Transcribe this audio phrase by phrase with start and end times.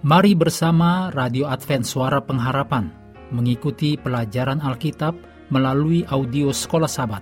[0.00, 2.88] Mari bersama Radio Advent Suara Pengharapan
[3.36, 5.12] mengikuti pelajaran Alkitab
[5.52, 7.20] melalui audio Sekolah Sabat.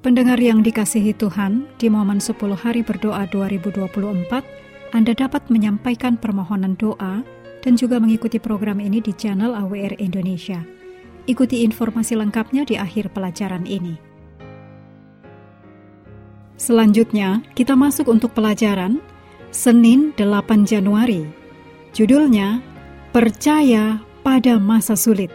[0.00, 7.20] Pendengar yang dikasihi Tuhan, di momen 10 hari berdoa 2024, Anda dapat menyampaikan permohonan doa
[7.60, 10.64] dan juga mengikuti program ini di channel AWR Indonesia.
[11.28, 14.00] Ikuti informasi lengkapnya di akhir pelajaran ini.
[16.56, 19.04] Selanjutnya, kita masuk untuk pelajaran
[19.52, 21.39] Senin 8 Januari
[21.90, 22.62] Judulnya
[23.10, 25.26] Percaya pada Masa Sulit.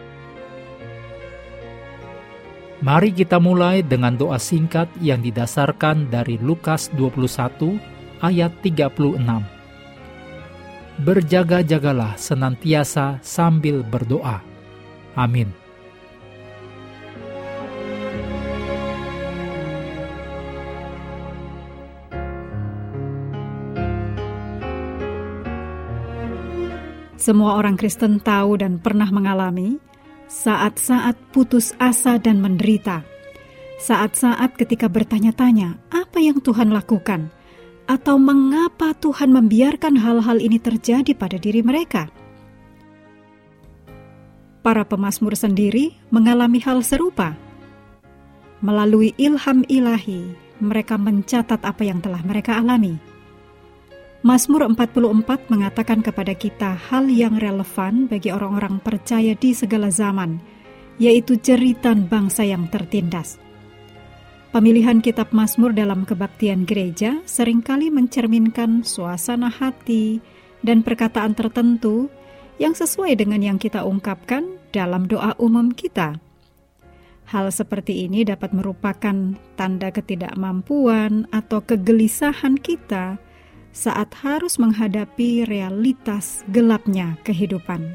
[2.80, 7.76] Mari kita mulai dengan doa singkat yang didasarkan dari Lukas 21
[8.24, 9.20] ayat 36.
[11.04, 14.40] Berjaga-jagalah senantiasa sambil berdoa.
[15.12, 15.65] Amin.
[27.26, 29.82] Semua orang Kristen tahu dan pernah mengalami
[30.30, 33.02] saat-saat putus asa dan menderita.
[33.82, 37.34] Saat-saat ketika bertanya-tanya, apa yang Tuhan lakukan?
[37.90, 42.06] Atau mengapa Tuhan membiarkan hal-hal ini terjadi pada diri mereka?
[44.62, 47.34] Para pemazmur sendiri mengalami hal serupa.
[48.62, 50.30] Melalui ilham ilahi,
[50.62, 53.15] mereka mencatat apa yang telah mereka alami
[54.26, 60.42] Mazmur 44 mengatakan kepada kita hal yang relevan bagi orang-orang percaya di segala zaman,
[60.98, 63.38] yaitu jeritan bangsa yang tertindas.
[64.50, 70.18] Pemilihan kitab Mazmur dalam kebaktian gereja sering kali mencerminkan suasana hati
[70.58, 72.10] dan perkataan tertentu
[72.58, 76.18] yang sesuai dengan yang kita ungkapkan dalam doa umum kita.
[77.30, 83.22] Hal seperti ini dapat merupakan tanda ketidakmampuan atau kegelisahan kita
[83.76, 87.92] saat harus menghadapi realitas gelapnya kehidupan.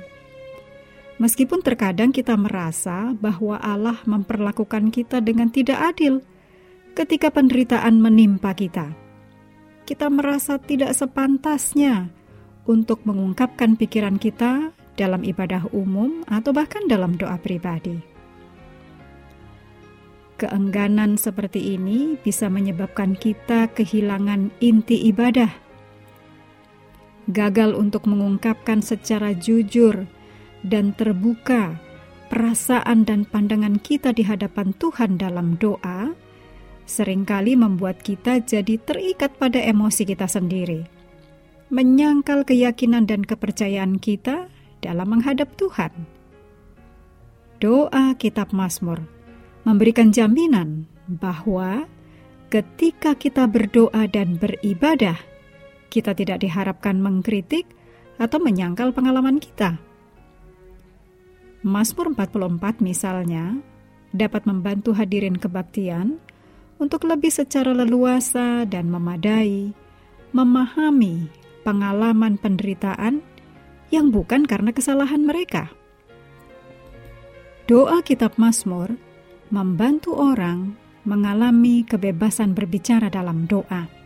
[1.17, 6.21] Meskipun terkadang kita merasa bahwa Allah memperlakukan kita dengan tidak adil
[6.93, 8.93] ketika penderitaan menimpa kita,
[9.89, 12.13] kita merasa tidak sepantasnya
[12.69, 17.97] untuk mengungkapkan pikiran kita dalam ibadah umum atau bahkan dalam doa pribadi.
[20.41, 25.60] Keengganan seperti ini bisa menyebabkan kita kehilangan inti ibadah
[27.31, 30.05] gagal untuk mengungkapkan secara jujur
[30.61, 31.79] dan terbuka
[32.31, 36.15] perasaan dan pandangan kita di hadapan Tuhan dalam doa,
[36.87, 40.87] sering kali membuat kita jadi terikat pada emosi kita sendiri,
[41.67, 44.47] menyangkal keyakinan dan kepercayaan kita
[44.79, 45.91] dalam menghadap Tuhan.
[47.59, 49.03] Doa Kitab Mazmur
[49.67, 51.85] memberikan jaminan bahwa
[52.49, 55.19] ketika kita berdoa dan beribadah,
[55.91, 57.67] kita tidak diharapkan mengkritik
[58.15, 59.75] atau menyangkal pengalaman kita.
[61.61, 63.59] Mazmur 44 misalnya
[64.15, 66.17] dapat membantu hadirin kebaktian
[66.81, 69.69] untuk lebih secara leluasa dan memadai
[70.33, 71.29] memahami
[71.61, 73.21] pengalaman penderitaan
[73.93, 75.69] yang bukan karena kesalahan mereka.
[77.69, 78.97] Doa kitab Mazmur
[79.53, 80.73] membantu orang
[81.05, 84.00] mengalami kebebasan berbicara dalam doa.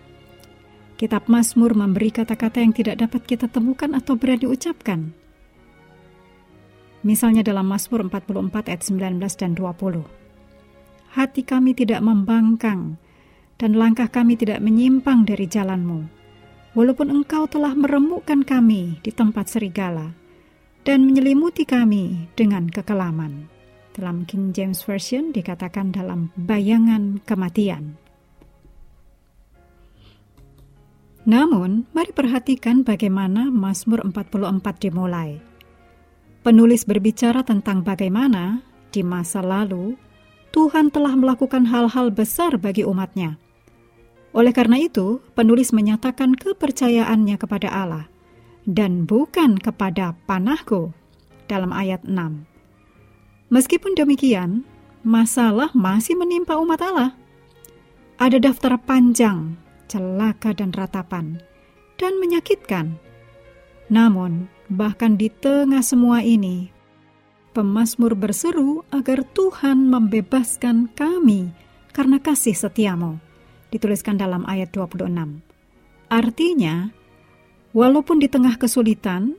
[0.95, 5.11] Kitab Mazmur memberi kata-kata yang tidak dapat kita temukan atau berani ucapkan.
[7.03, 10.07] Misalnya dalam Mazmur 44 ayat 19 dan 20.
[11.19, 12.95] Hati kami tidak membangkang
[13.59, 16.07] dan langkah kami tidak menyimpang dari jalanmu.
[16.75, 20.15] Walaupun engkau telah meremukkan kami di tempat serigala
[20.87, 23.51] dan menyelimuti kami dengan kekelaman.
[23.91, 28.04] Dalam King James Version dikatakan dalam bayangan kematian.
[31.25, 35.41] Namun, mari perhatikan bagaimana Mazmur 44 dimulai.
[36.45, 38.61] Penulis berbicara tentang bagaimana
[38.93, 39.97] di masa lalu
[40.53, 43.41] Tuhan telah melakukan hal-hal besar bagi umatnya.
[44.37, 48.05] Oleh karena itu, penulis menyatakan kepercayaannya kepada Allah
[48.69, 50.93] dan bukan kepada panahku
[51.49, 52.45] dalam ayat 6.
[53.49, 54.61] Meskipun demikian,
[55.01, 57.17] masalah masih menimpa umat Allah.
[58.21, 61.37] Ada daftar panjang celaka dan ratapan,
[61.99, 62.97] dan menyakitkan.
[63.91, 66.73] Namun, bahkan di tengah semua ini,
[67.53, 71.53] pemazmur berseru agar Tuhan membebaskan kami
[71.93, 73.21] karena kasih setiamu.
[73.69, 75.43] Dituliskan dalam ayat 26.
[76.09, 76.89] Artinya,
[77.75, 79.37] walaupun di tengah kesulitan,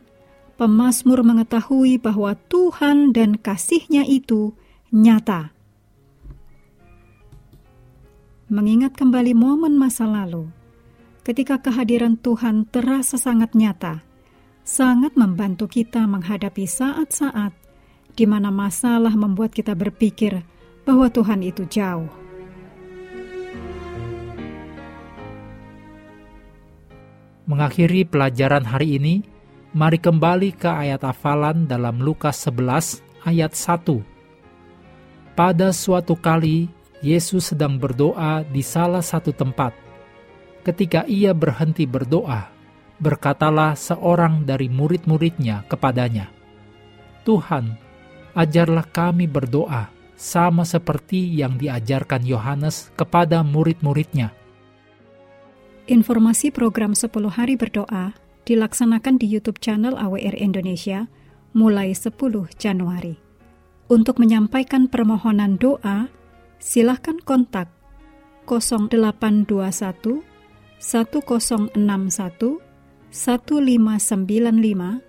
[0.61, 4.53] pemazmur mengetahui bahwa Tuhan dan kasihnya itu
[4.93, 5.56] nyata
[8.47, 10.47] mengingat kembali momen masa lalu,
[11.27, 14.07] ketika kehadiran Tuhan terasa sangat nyata,
[14.63, 17.51] sangat membantu kita menghadapi saat-saat
[18.15, 20.47] di mana masalah membuat kita berpikir
[20.87, 22.07] bahwa Tuhan itu jauh.
[27.47, 29.23] Mengakhiri pelajaran hari ini,
[29.71, 34.03] mari kembali ke ayat hafalan dalam Lukas 11 ayat 1.
[35.39, 39.77] Pada suatu kali, Yesus sedang berdoa di salah satu tempat.
[40.65, 42.49] Ketika ia berhenti berdoa,
[42.99, 46.33] berkatalah seorang dari murid-muridnya kepadanya,
[47.27, 47.75] Tuhan,
[48.39, 54.33] ajarlah kami berdoa, sama seperti yang diajarkan Yohanes kepada murid-muridnya.
[55.87, 58.17] Informasi program 10 hari berdoa
[58.49, 61.07] dilaksanakan di YouTube channel AWR Indonesia
[61.53, 62.17] mulai 10
[62.59, 63.19] Januari.
[63.87, 66.11] Untuk menyampaikan permohonan doa,
[66.59, 67.69] silahkan kontak
[68.47, 70.23] 0821
[70.79, 72.61] 1061
[73.11, 75.01] 1595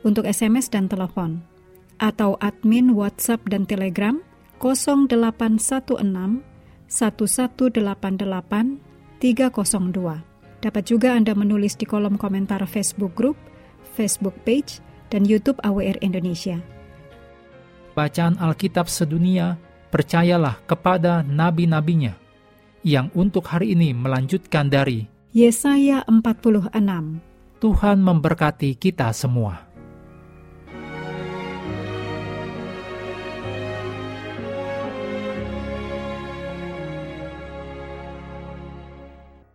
[0.00, 1.44] untuk SMS dan telepon
[2.00, 4.16] atau admin WhatsApp dan Telegram
[4.58, 6.40] 0816
[6.88, 8.80] 1188
[9.20, 10.24] 302.
[10.60, 13.36] Dapat juga Anda menulis di kolom komentar Facebook Group,
[13.96, 16.60] Facebook Page, dan YouTube AWR Indonesia.
[17.96, 19.56] Bacaan Alkitab sedunia,
[19.90, 22.14] percayalah kepada nabi-nabinya,
[22.86, 26.74] yang untuk hari ini melanjutkan dari Yesaya 46
[27.60, 29.69] Tuhan memberkati kita semua.